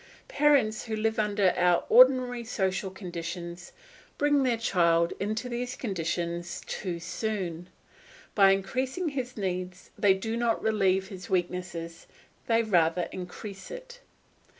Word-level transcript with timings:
Parents 0.29 0.85
who 0.85 0.95
live 0.95 1.19
under 1.19 1.53
our 1.55 1.83
ordinary 1.87 2.43
social 2.43 2.89
conditions 2.89 3.71
bring 4.17 4.41
their 4.41 4.57
child 4.57 5.13
into 5.19 5.47
these 5.47 5.75
conditions 5.75 6.63
too 6.65 6.99
soon. 6.99 7.69
By 8.33 8.49
increasing 8.49 9.09
his 9.09 9.37
needs 9.37 9.91
they 9.99 10.15
do 10.15 10.35
not 10.35 10.59
relieve 10.63 11.09
his 11.09 11.29
weakness; 11.29 12.07
they 12.47 12.63
rather 12.63 13.09
increase 13.11 13.69
it. 13.69 13.99